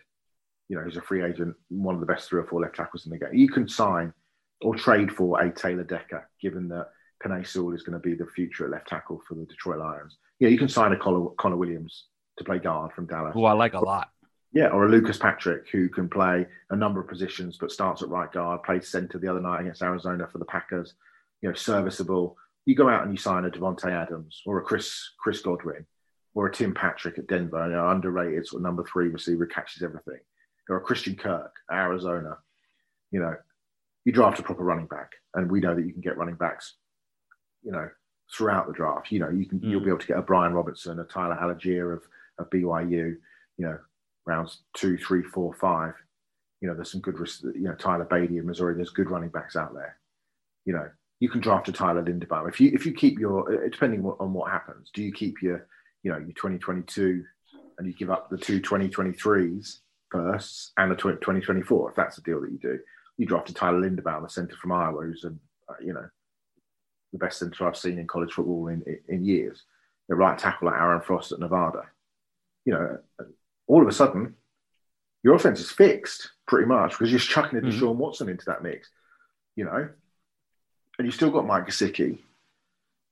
[0.69, 3.05] You know, who's a free agent, one of the best three or four left tackles
[3.05, 3.33] in the game.
[3.33, 4.13] You can sign
[4.61, 6.89] or trade for a Taylor Decker, given that
[7.23, 10.17] Penei Sewell is going to be the future at left tackle for the Detroit Lions.
[10.39, 12.05] Yeah, you can sign a Connor, Connor Williams
[12.37, 13.33] to play guard from Dallas.
[13.33, 14.09] Who I like a lot.
[14.51, 18.09] Yeah, or a Lucas Patrick who can play a number of positions but starts at
[18.09, 20.93] right guard, played center the other night against Arizona for the Packers.
[21.41, 22.35] You know, serviceable.
[22.65, 25.85] You go out and you sign a Davante Adams or a Chris Chris Godwin
[26.33, 29.83] or a Tim Patrick at Denver, you know, underrated sort of number three receiver catches
[29.83, 30.19] everything,
[30.69, 32.37] or a Christian Kirk at Arizona.
[33.11, 33.35] You know,
[34.05, 36.75] you draft a proper running back, and we know that you can get running backs.
[37.63, 37.89] You know,
[38.31, 39.11] throughout the draft.
[39.11, 39.69] You know, you can mm.
[39.69, 42.03] you'll be able to get a Brian Robinson, a Tyler Allgeier of,
[42.37, 43.15] of BYU.
[43.57, 43.77] You know,
[44.25, 45.93] rounds two, three, four, five.
[46.61, 47.15] You know, there's some good,
[47.55, 48.75] you know, Tyler Badie in Missouri.
[48.75, 49.97] There's good running backs out there.
[50.65, 53.69] You know, you can draft a Tyler Linderbaum if you if you keep your uh,
[53.69, 54.89] depending on what happens.
[54.93, 55.67] Do you keep your
[56.03, 57.23] you know your 2022
[57.77, 59.79] and you give up the two 2023s
[60.11, 62.79] firsts and the 2024 if that's the deal that you do.
[63.17, 65.33] You draft a Tyler Linderbaum, a centre from Iowa, who's a,
[65.83, 66.07] you know
[67.11, 69.63] the best centre I've seen in college football in in years.
[70.07, 71.83] The right tackle like Aaron Frost at Nevada.
[72.65, 72.97] You know,
[73.67, 74.35] all of a sudden,
[75.23, 77.79] your offense is fixed pretty much because you're chucking it to mm-hmm.
[77.79, 78.89] Sean Watson into that mix,
[79.55, 79.89] you know,
[80.97, 82.19] and you've still got Mike Gesicki.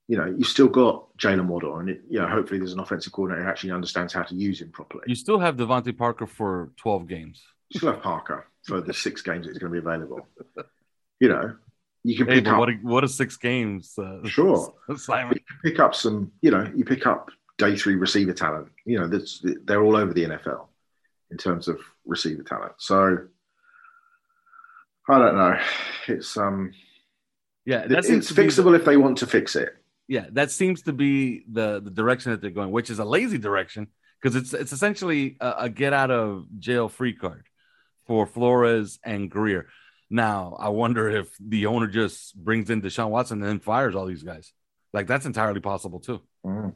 [0.09, 3.11] You know, you still got Jaylen Waddle, and it, you know, hopefully there's an offensive
[3.11, 5.03] coordinator who actually understands how to use him properly.
[5.05, 7.43] You still have DeVante Parker for 12 games.
[7.69, 10.25] You still have Parker for the six games that he's going to be available.
[11.19, 11.55] You know,
[12.07, 12.59] you can pick hey, up.
[12.59, 13.93] What a, what a six games.
[13.97, 14.73] Uh, sure.
[14.95, 15.37] Simon.
[15.37, 18.69] You pick up some, you know, you pick up day three receiver talent.
[18.85, 20.67] You know, that's they're all over the NFL
[21.31, 22.73] in terms of receiver talent.
[22.77, 23.27] So
[25.09, 25.59] I don't know.
[26.07, 26.73] It's um
[27.65, 29.75] yeah, it's fixable the, if they want to fix it.
[30.07, 33.37] Yeah, that seems to be the the direction that they're going, which is a lazy
[33.37, 33.87] direction
[34.21, 37.43] because it's it's essentially a, a, get out of jail free card
[38.05, 39.67] for Flores and Grier.
[40.09, 44.05] Now, I wonder if the owner just brings in Deshaun Watson and then fires all
[44.05, 44.53] these guys.
[44.93, 46.21] Like that's entirely possible too.
[46.45, 46.73] Mm.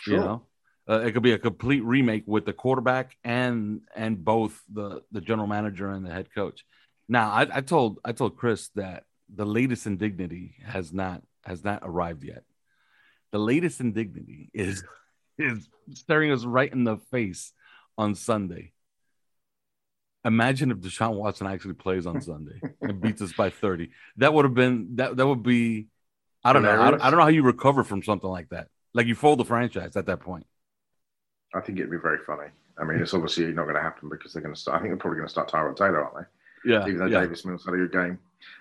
[0.00, 0.14] Sure.
[0.14, 0.42] You know,
[0.88, 5.20] uh, it could be a complete remake with the quarterback and and both the the
[5.20, 6.64] general manager and the head coach.
[7.08, 11.80] Now, I, I told I told Chris that the latest indignity has not has not
[11.82, 12.42] arrived yet.
[13.30, 14.82] The latest indignity is
[15.38, 17.52] is staring us right in the face
[17.96, 18.72] on Sunday.
[20.24, 23.90] Imagine if Deshaun Watson actually plays on Sunday and beats us by 30.
[24.16, 25.86] That would have been that that would be
[26.44, 26.80] I don't know.
[26.80, 28.68] I don't, I don't know how you recover from something like that.
[28.94, 30.46] Like you fold the franchise at that point.
[31.54, 32.48] I think it'd be very funny.
[32.78, 34.76] I mean, it's obviously not going to happen because they're going to start.
[34.76, 36.70] I think they're probably going to start Tyrod Taylor, aren't they?
[36.72, 36.82] Yeah.
[36.82, 37.20] Even though yeah.
[37.20, 38.18] Davis Mills had a good game.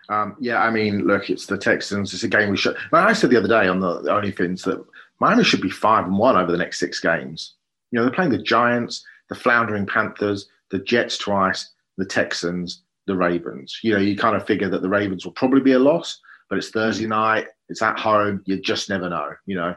[0.09, 2.13] Um, yeah, I mean, look, it's the Texans.
[2.13, 2.75] It's a game we should.
[2.91, 4.83] I said the other day on the, the OnlyFins that
[5.19, 7.55] Miami should be five and one over the next six games.
[7.91, 13.15] You know, they're playing the Giants, the floundering Panthers, the Jets twice, the Texans, the
[13.15, 13.79] Ravens.
[13.83, 16.57] You know, you kind of figure that the Ravens will probably be a loss, but
[16.57, 17.47] it's Thursday night.
[17.69, 18.41] It's at home.
[18.45, 19.33] You just never know.
[19.45, 19.75] You know,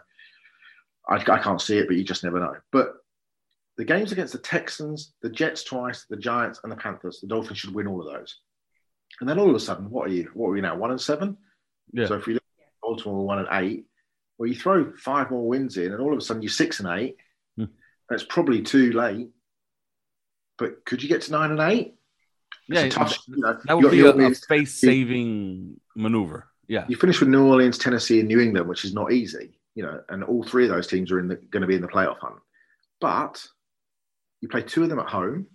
[1.09, 2.57] I, I can't see it, but you just never know.
[2.73, 2.95] But
[3.77, 7.59] the games against the Texans, the Jets twice, the Giants, and the Panthers, the Dolphins
[7.59, 8.39] should win all of those.
[9.21, 10.31] And then all of a sudden, what are you?
[10.35, 10.77] What are we now?
[10.77, 11.37] One and seven.
[11.93, 12.07] Yeah.
[12.07, 13.87] So if you look at Baltimore one and eight,
[14.39, 16.89] well, you throw five more wins in, and all of a sudden you're six and
[17.01, 17.17] eight.
[17.57, 17.65] Hmm.
[18.09, 19.31] That's probably too late.
[20.61, 21.97] But could you get to nine and eight?
[22.69, 26.47] yeah, tough, you know, that would be a, a face-saving maneuver.
[26.69, 29.83] Yeah, you finish with New Orleans, Tennessee, and New England, which is not easy you
[29.87, 32.19] know, and all three of those teams are in going to be in the playoff
[32.19, 32.37] hunt.
[33.01, 33.45] But
[34.41, 35.47] you play two of them at home,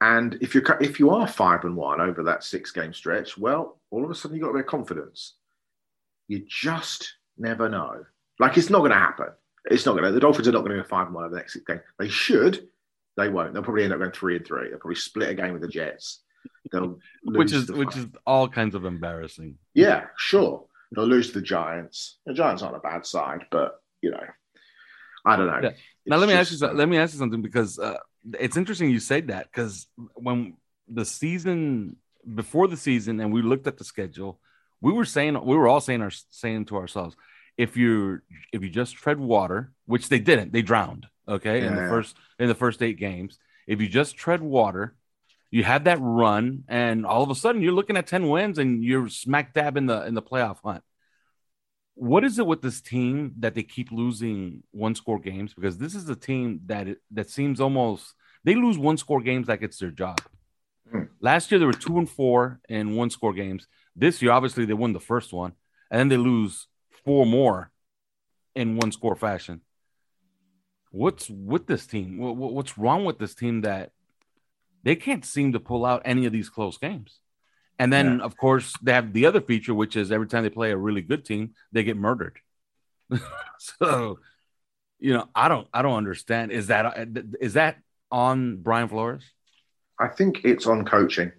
[0.00, 3.80] and if you're if you are five and one over that six game stretch, well,
[3.90, 5.34] all of a sudden you have got a bit of confidence.
[6.28, 8.04] You just never know.
[8.38, 9.28] Like it's not going to happen.
[9.66, 10.12] It's not going to.
[10.12, 11.80] The Dolphins are not going to go five and one over the next six game.
[11.98, 12.68] They should.
[13.16, 13.54] They won't.
[13.54, 14.68] They'll probably end up going three and three.
[14.68, 16.20] They'll probably split a game with the Jets.
[16.72, 19.58] They'll which is which is all kinds of embarrassing.
[19.74, 20.66] Yeah, sure.
[20.94, 22.18] They'll lose to the Giants.
[22.26, 24.24] The Giants aren't a bad side, but you know,
[25.24, 25.60] I don't know.
[25.62, 25.70] Yeah.
[26.06, 26.76] Now let me just, ask you.
[26.76, 27.98] Let me ask you something because uh,
[28.38, 30.54] it's interesting you said that because when
[30.88, 31.96] the season
[32.34, 34.40] before the season and we looked at the schedule,
[34.80, 37.16] we were saying we were all saying our saying to ourselves,
[37.56, 38.20] if you
[38.52, 41.06] if you just tread water, which they didn't, they drowned.
[41.28, 41.68] Okay, yeah.
[41.68, 44.94] in the first in the first eight games, if you just tread water,
[45.50, 48.84] you have that run, and all of a sudden you're looking at 10 wins and
[48.84, 50.82] you're smack dab in the in the playoff hunt.
[51.94, 55.54] What is it with this team that they keep losing one score games?
[55.54, 59.48] Because this is a team that it, that seems almost they lose one score games
[59.48, 60.20] like it's their job.
[60.92, 61.08] Mm.
[61.20, 63.66] Last year they were two and four in one score games.
[63.96, 65.52] This year, obviously, they won the first one,
[65.90, 66.66] and then they lose
[67.04, 67.70] four more
[68.54, 69.60] in one score fashion.
[70.94, 72.18] What's with this team?
[72.18, 73.90] What's wrong with this team that
[74.84, 77.18] they can't seem to pull out any of these close games.
[77.80, 78.24] And then, Yeah.
[78.24, 81.02] of course, they have the other feature, which is every time they play a really
[81.02, 82.38] good team, they get murdered.
[83.58, 84.20] so,
[85.00, 86.52] you know, I don't, I don't understand.
[86.52, 87.08] Is that
[87.40, 87.78] is that
[88.12, 89.24] on Brian Flores?
[89.98, 91.32] I think it's on coaching.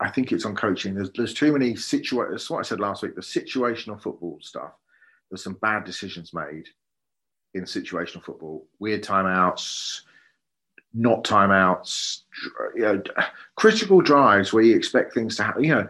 [0.00, 0.94] I think it's on coaching.
[0.94, 2.32] There's there's too many situations.
[2.32, 3.14] That's what I said last week.
[3.14, 4.72] The situational football stuff.
[5.30, 6.66] There's some bad decisions made
[7.54, 8.66] in situational football.
[8.78, 10.00] Weird timeouts,
[10.92, 12.22] not timeouts.
[12.74, 13.02] You know,
[13.56, 15.64] critical drives where you expect things to happen.
[15.64, 15.88] You know,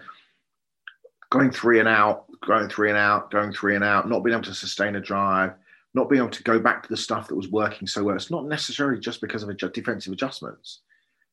[1.31, 4.44] going three and out, going three and out, going three and out, not being able
[4.44, 5.53] to sustain a drive,
[5.94, 8.16] not being able to go back to the stuff that was working so well.
[8.16, 10.81] It's not necessarily just because of defensive adjustments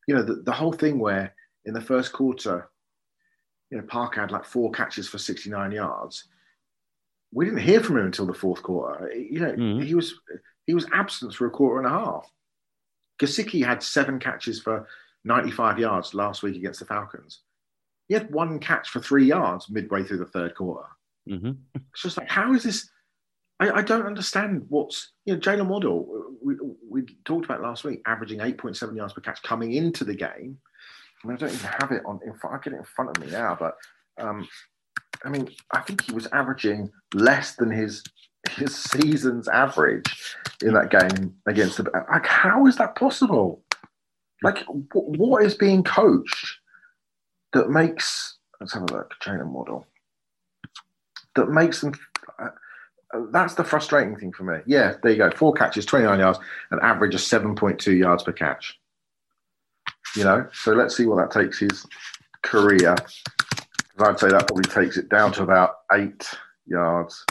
[0.08, 1.34] you know, the, the whole thing where
[1.66, 2.70] in the first quarter,
[3.70, 6.26] you know, Parker had like four catches for 69 yards.
[7.34, 9.12] We didn't hear from him until the fourth quarter.
[9.14, 9.86] You know, Mhm.
[9.86, 10.14] he was
[10.68, 12.32] he was absent for a quarter and a half.
[13.20, 14.88] Gesicki had seven catches for
[15.24, 17.42] 95 yards last week against the Falcons.
[18.08, 20.88] He had one catch for three yards midway through the third quarter.
[21.30, 21.52] Mm-hmm.
[21.76, 22.90] It's just like, how is this?
[23.60, 26.56] I, I don't understand what's, you know, Jaylen Waddle, we,
[26.90, 30.58] we talked about last week, averaging 8.7 yards per catch coming into the game.
[31.24, 33.16] I, mean, I don't even have it on, in front, I get it in front
[33.16, 33.78] of me now, but
[34.20, 34.48] um,
[35.24, 38.04] I mean, I think he was averaging less than his
[38.50, 41.84] his season's average in that game against the.
[42.12, 43.62] Like, how is that possible?
[44.42, 46.58] Like, wh- what is being coached
[47.54, 48.38] that makes?
[48.60, 49.14] Let's have a look.
[49.24, 49.86] Jaylen Waddle.
[51.36, 51.94] That makes them.
[52.40, 52.50] Uh,
[53.14, 54.60] uh, that's the frustrating thing for me.
[54.66, 55.32] Yeah, there you go.
[55.32, 56.40] Four catches, 29 yards,
[56.72, 58.80] an average of 7.2 yards per catch.
[60.16, 61.86] You know, so let's see what that takes his
[62.42, 62.96] career.
[64.02, 66.28] I'd say that probably takes it down to about eight
[66.66, 67.26] yards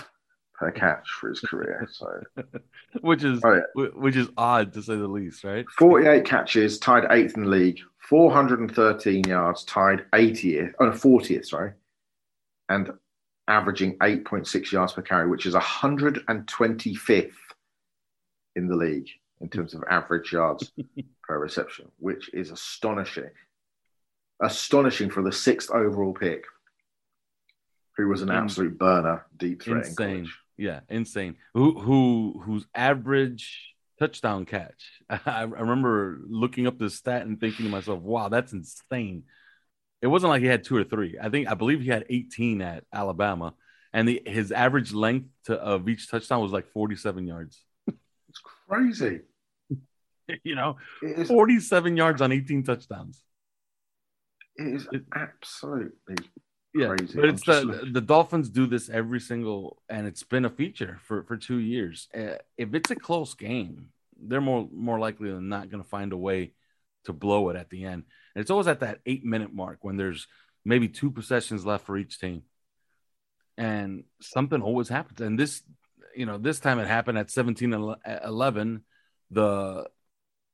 [0.55, 1.89] per catch for his career.
[1.91, 2.21] So
[3.01, 3.85] Which is Oh, yeah.
[3.95, 5.65] which is odd to say the least, right?
[5.79, 7.81] 48 catches, tied eighth in the league.
[8.09, 11.73] 413 yards, tied 80th, oh, 40th, sorry,
[12.69, 12.91] and
[13.47, 17.31] averaging 8.6 yards per carry, which is 125th
[18.57, 19.09] in the league
[19.41, 20.73] in terms of average yards
[21.23, 23.31] per reception, which is astonishing.
[24.43, 26.45] Astonishing for the sixth overall pick,
[27.97, 30.15] who was an In- absolute burner, deep threat in Insane.
[30.17, 30.39] college.
[30.57, 31.37] Yeah, insane.
[31.55, 34.91] Who who whose average touchdown catch?
[35.11, 39.25] I, I remember looking up this stat and thinking to myself, "Wow, that's insane."
[40.03, 41.19] It wasn't like he had two or three.
[41.21, 43.55] I think I believe he had 18 at Alabama,
[43.93, 47.63] and the his average length to, of each touchdown was like 47 yards.
[47.87, 49.21] It's crazy.
[50.45, 53.23] you know, It is, 47 yards on 18 touchdowns.
[54.57, 56.17] it is absolutely
[56.73, 57.15] Yeah, Crazy.
[57.19, 60.99] but it's the like- the Dolphins do this every single, and it's been a feature
[61.03, 62.09] for for two years.
[62.15, 63.89] Uh, if it's a close game,
[64.21, 66.53] they're more more likely than not going to find a way
[67.05, 68.05] to blow it at the end.
[68.35, 70.29] And it's always at that eight minute mark when there's
[70.65, 72.43] maybe two possessions left for each team,
[73.57, 75.21] and something always happens.
[75.21, 75.63] And this,
[76.15, 78.83] you know, this time it happened at 17-11.
[79.33, 79.89] The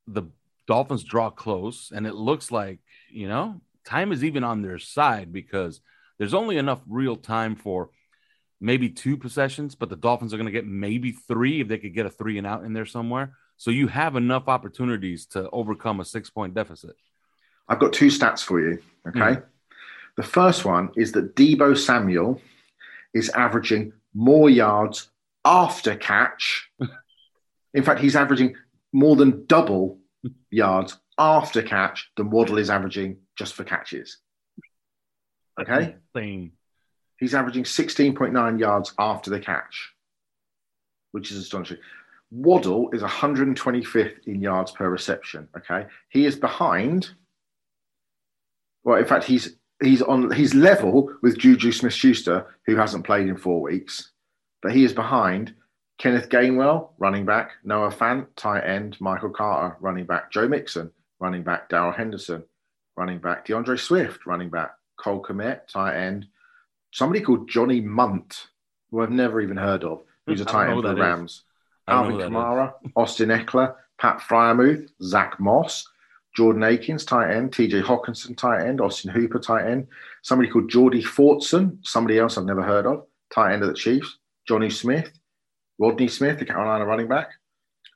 [0.06, 0.22] the
[0.66, 2.78] Dolphins draw close, and it looks like
[3.10, 5.80] you know time is even on their side because
[6.18, 7.90] there's only enough real time for
[8.60, 11.94] maybe two possessions, but the Dolphins are going to get maybe three if they could
[11.94, 13.34] get a three and out in there somewhere.
[13.56, 16.96] So you have enough opportunities to overcome a six point deficit.
[17.68, 18.82] I've got two stats for you.
[19.08, 19.18] Okay.
[19.18, 19.42] Mm.
[20.16, 22.40] The first one is that Deebo Samuel
[23.12, 25.10] is averaging more yards
[25.44, 26.70] after catch.
[27.74, 28.54] In fact, he's averaging
[28.92, 29.98] more than double
[30.50, 34.18] yards after catch than Waddle is averaging just for catches.
[35.60, 35.96] Okay.
[36.14, 36.52] Insane.
[37.18, 39.92] He's averaging 16.9 yards after the catch,
[41.12, 41.78] which is astonishing.
[42.30, 45.48] Waddle is 125th in yards per reception.
[45.56, 45.86] Okay.
[46.10, 47.10] He is behind.
[48.84, 53.28] Well, in fact, he's he's on he's level with Juju Smith Schuster, who hasn't played
[53.28, 54.12] in four weeks,
[54.62, 55.54] but he is behind
[55.98, 60.90] Kenneth Gainwell, running back, Noah Fant, tight end, Michael Carter, running back, Joe Mixon,
[61.20, 62.44] running back, Darrell Henderson,
[62.96, 66.26] running back, D'Andre Swift, running back, Cole Kmet, tight end,
[66.92, 68.48] somebody called Johnny Mundt,
[68.90, 70.94] who I've never even heard of, who's a tight end for the.
[70.94, 71.42] Rams.
[71.88, 75.88] Alvin know who that Kamara, Austin Ekeler, Pat Freiermuth, Zach Moss,
[76.34, 79.86] Jordan Akins, tight end, TJ Hockenson, tight end, Austin Hooper, tight end,
[80.22, 84.18] somebody called Jody Fortson, somebody else I've never heard of, tight end of the Chiefs,
[84.48, 85.12] Jonnu Smith,
[85.78, 87.30] Rodney Smith, the Carolina running back,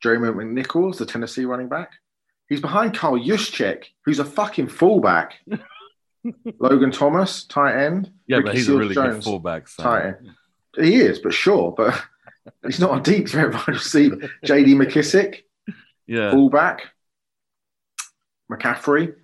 [0.03, 1.93] Jeremy McNichols, the Tennessee running back.
[2.49, 5.35] He's behind Carl Juszczyk, who's a fucking fullback.
[6.59, 8.11] Logan Thomas, tight end.
[8.27, 9.69] Yeah, Ricky but he's a Seals really good fullback.
[9.69, 9.83] So.
[9.83, 10.31] tight end.
[10.77, 12.01] He is, but sure, but
[12.65, 14.17] he's not a deep threat wide receiver.
[14.45, 15.43] JD McKissic,
[16.07, 16.31] Yeah.
[16.31, 16.83] fullback.
[18.51, 19.15] McCaffrey,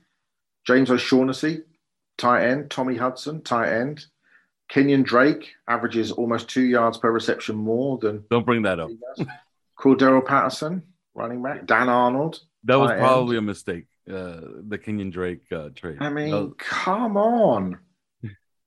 [0.66, 1.62] James O'Shaughnessy,
[2.16, 4.06] tight end, Tommy Hudson, tight end.
[4.68, 8.90] Kenyon Drake averages almost two yards per reception more than Don't bring that up.
[9.78, 10.82] Cordarrelle Patterson,
[11.14, 11.66] running back.
[11.66, 12.40] Dan Arnold.
[12.64, 13.44] That was probably end.
[13.44, 13.84] a mistake.
[14.08, 15.96] Uh, the Kenyon Drake uh, trade.
[16.00, 17.78] I mean, come on.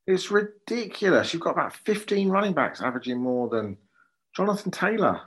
[0.06, 1.34] It's ridiculous.
[1.34, 3.78] You've got about 15 running backs averaging more than
[4.36, 5.22] Jonathan Taylor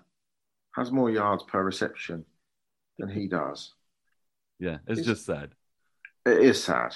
[0.75, 2.25] has more yards per reception
[2.99, 3.73] than he does.
[4.59, 5.51] yeah, it's it's- just sad.
[6.27, 6.95] It is sad.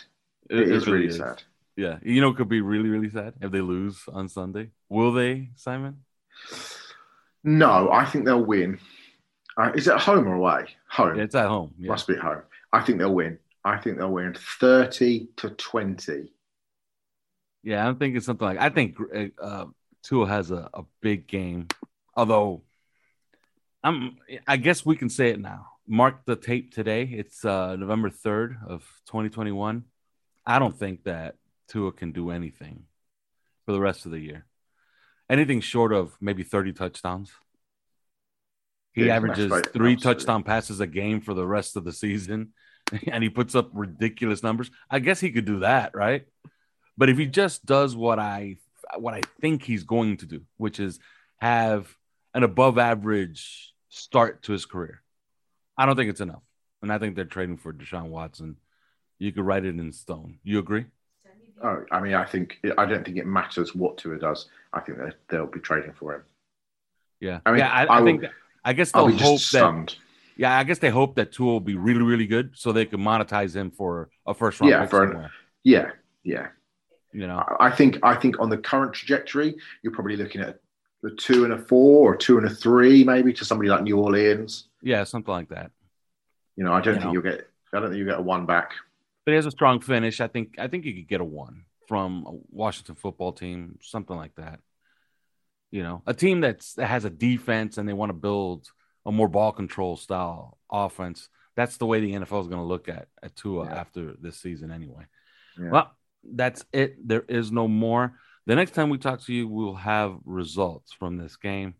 [0.50, 1.42] it is really sad.
[1.76, 4.70] Yeah, you know, it could be really, really sad if they lose on Sunday.
[4.88, 6.04] Will they, Simon?
[7.44, 8.78] No, I think they'll win.
[9.56, 10.66] Uh, is it home or away?
[10.90, 11.16] Home.
[11.16, 11.72] Yeah, it's at home.
[11.78, 11.88] Yeah.
[11.88, 12.42] Must be at home.
[12.72, 13.38] I think they'll win.
[13.64, 16.32] I think they'll win 30 to 20.
[17.62, 18.96] Yeah, I'm thinking something like I think
[19.42, 19.66] uh,
[20.04, 21.66] Tua has a, a big game.
[22.14, 22.62] Although,
[23.82, 25.66] I'm I guess we can say it now.
[25.88, 27.02] Mark the tape today.
[27.04, 29.84] It's uh, November 3rd of 2021.
[30.44, 31.36] I don't think that
[31.68, 32.84] Tua can do anything
[33.64, 34.46] for the rest of the year.
[35.28, 37.32] Anything short of maybe 30 touchdowns.
[38.96, 39.96] He averages three Absolutely.
[39.96, 42.52] touchdown passes a game for the rest of the season,
[43.06, 44.70] and he puts up ridiculous numbers.
[44.90, 46.26] I guess he could do that, right?
[46.98, 48.56] But if he just does what I
[48.98, 50.98] what I think he's going to do, which is
[51.38, 51.94] have
[52.34, 55.02] an above average start to his career,
[55.76, 56.42] I don't think it's enough.
[56.82, 58.56] And I think they're trading for Deshaun Watson.
[59.18, 60.38] You could write it in stone.
[60.42, 60.86] You agree?
[61.62, 64.46] Oh, I mean, I think I don't think it matters what Tua does.
[64.72, 66.22] I think they'll be trading for him.
[67.20, 67.40] Yeah.
[67.46, 68.34] I mean, yeah, I, I I think will- that,
[68.66, 69.94] I guess they'll hope just that
[70.36, 73.00] yeah, I guess they hope that Tua will be really, really good so they can
[73.00, 75.30] monetize him for a first round Yeah, for an-
[75.64, 75.92] Yeah,
[76.24, 76.48] yeah.
[77.12, 80.58] You know, I think I think on the current trajectory, you're probably looking at
[81.02, 83.96] the two and a four or two and a three, maybe to somebody like New
[83.98, 84.68] Orleans.
[84.82, 85.70] yeah, something like that.
[86.56, 87.12] You know, I don't You think know.
[87.12, 87.48] you'll get.
[87.72, 88.72] I don't think you get a one back.
[89.24, 90.20] But he has a strong finish.
[90.20, 94.16] I think I think you could get a one from a Washington football team, something
[94.16, 94.60] like that.
[95.70, 98.68] You know, a team that's that has a defense and they want to build
[99.04, 101.28] a more ball control style offense.
[101.56, 103.74] That's the way the NFL is going to look at at Tua Yeah.
[103.80, 105.04] after this season, anyway.
[105.60, 105.70] Yeah.
[105.70, 107.06] Well, that's it.
[107.06, 108.18] There is no more.
[108.46, 111.74] The next time we talk to you, we'll have results from this game.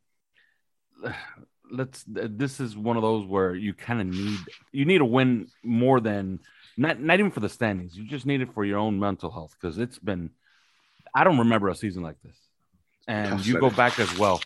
[1.70, 2.04] Let's.
[2.06, 4.38] This is one of those where you kind of need
[4.72, 6.38] you need a win more than
[6.76, 7.96] not not even for the standings.
[7.96, 10.30] You just need it for your own mental health because it's been.
[11.14, 12.36] I don't remember a season like this,
[13.06, 14.40] and Tough you go back as well,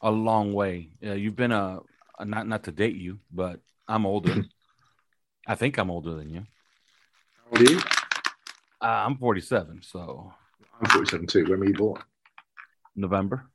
[0.00, 0.90] a long way.
[1.04, 1.80] Uh, you've been a,
[2.18, 4.44] a not not to date you, but I'm older.
[5.46, 6.40] I think I'm older than you.
[7.36, 7.78] How old are you?
[8.80, 10.32] Uh, I'm 47, so
[10.80, 11.44] I'm 47 too.
[11.46, 12.02] When were you born?
[12.96, 13.46] November,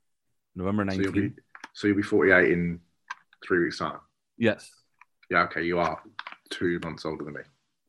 [0.55, 1.03] November So 19th.
[1.03, 1.31] you'll be
[1.73, 2.79] so you'll be 48 in
[3.45, 3.99] three weeks time.
[4.37, 4.69] yes.
[5.29, 6.01] Yeah, okay, you are
[6.49, 7.41] two months older than me.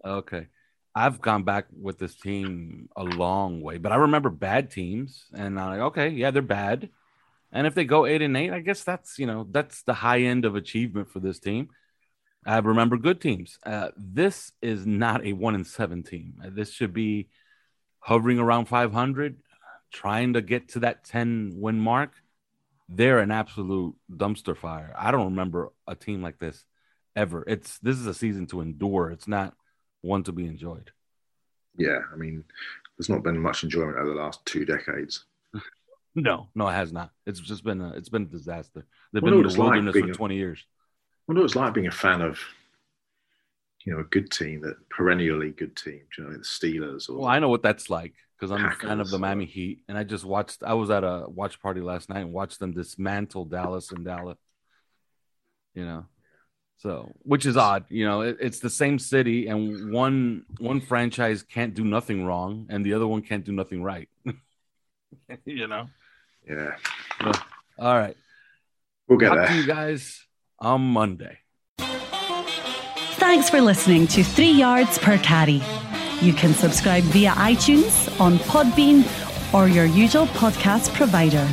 [0.05, 0.47] Okay.
[0.95, 5.59] I've gone back with this team a long way, but I remember bad teams, and
[5.59, 6.91] I'm like, okay, yeah, they're bad.
[7.53, 10.23] And if they go eight and eight, I guess that's you know that's the high
[10.23, 11.69] end of achievement for this team.
[12.47, 13.59] I remember good teams.
[13.65, 16.41] Uh, this is not a one in seven team.
[16.45, 17.29] Uh, This should be
[17.99, 19.37] hovering around 500,
[19.93, 22.13] trying to get to that 10 win mark.
[22.89, 24.93] They're an absolute dumpster fire.
[24.99, 26.65] I don't remember a team like this
[27.15, 27.45] ever.
[27.47, 29.11] It's this is a season to endure.
[29.11, 29.55] It's not
[30.03, 30.91] one to be enjoyed.
[31.77, 32.45] Yeah, I mean,
[32.99, 35.25] there's not been much enjoyment over the last two decades.
[36.17, 37.13] No, no, it has not.
[37.25, 38.85] It's just been a, it's been a disaster.
[39.13, 40.65] They've been in the it's like for a- 20 years.
[40.67, 42.37] I wonder what it's like being a fan of,
[43.85, 46.01] you know, a good team, that perennially good team.
[46.17, 48.65] Do you know, like the Steelers or Well, I know what that's like because I'm
[48.65, 50.65] a fan of the Miami Heat, and I just watched.
[50.65, 54.39] I was at a watch party last night and watched them dismantle Dallas and Dallas.
[55.75, 56.07] You know,
[56.81, 57.85] so which is odd.
[57.89, 62.67] You know, it, it's the same city, and one one franchise can't do nothing wrong,
[62.71, 64.09] and the other one can't do nothing right.
[65.45, 65.89] you know.
[66.49, 66.77] yeah.
[67.79, 68.17] All right.
[69.09, 69.49] We'll get Talk there.
[69.49, 70.25] to you guys
[70.59, 71.39] on Monday.
[73.19, 75.63] Thanks for listening to Three Yards Per Carry.
[76.21, 79.05] You can subscribe via iTunes, on Podbean,
[79.55, 81.47] or your usual podcast provider.